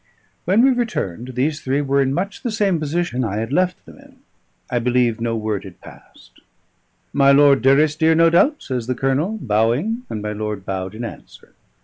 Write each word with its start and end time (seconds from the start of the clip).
When 0.45 0.63
we 0.63 0.71
returned, 0.71 1.33
these 1.35 1.59
three 1.61 1.79
were 1.81 2.01
in 2.01 2.11
much 2.11 2.41
the 2.41 2.49
same 2.49 2.79
position 2.79 3.23
I 3.23 3.37
had 3.37 3.53
left 3.53 3.85
them 3.85 3.99
in; 3.99 4.15
I 4.67 4.79
believe 4.79 5.21
no 5.21 5.35
word 5.35 5.63
had 5.63 5.79
passed. 5.79 6.41
"My 7.13 7.31
Lord 7.31 7.61
Durrisdeer, 7.61 8.15
no 8.15 8.31
doubt?" 8.31 8.63
says 8.63 8.87
the 8.87 8.95
Colonel, 8.95 9.37
bowing, 9.39 10.01
and 10.09 10.19
my 10.23 10.33
lord 10.33 10.65
bowed 10.65 10.95
in 10.95 11.03
answer. 11.05 11.53